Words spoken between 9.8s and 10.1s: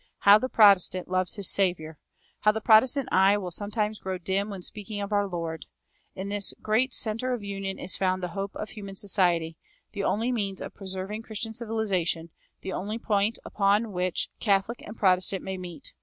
the